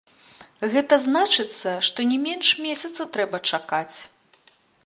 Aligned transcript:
Гэта 0.75 0.97
значыцца, 1.07 1.75
што 1.89 1.99
не 2.13 2.19
менш 2.25 2.47
месяца 2.65 3.01
трэба 3.19 3.45
чакаць. 3.51 3.97